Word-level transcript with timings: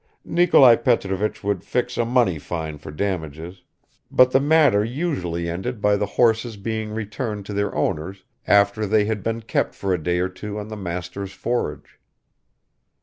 Nikolai 0.25 0.77
Petrovich 0.77 1.43
would 1.43 1.63
fix 1.63 1.95
a 1.95 2.03
money 2.05 2.39
fine 2.39 2.79
for 2.79 2.89
damages, 2.89 3.61
but 4.09 4.31
the 4.31 4.39
matter 4.39 4.83
usually 4.83 5.47
ended 5.47 5.79
by 5.79 5.95
the 5.95 6.07
horses 6.17 6.57
being 6.57 6.91
returned 6.91 7.45
to 7.45 7.53
their 7.53 7.75
owners 7.75 8.23
after 8.47 8.87
they 8.87 9.05
had 9.05 9.21
been 9.21 9.41
kept 9.41 9.75
for 9.75 9.93
a 9.93 10.01
day 10.01 10.17
or 10.17 10.27
two 10.29 10.57
on 10.57 10.69
the 10.69 10.75
master's 10.75 11.33
forage. 11.33 11.99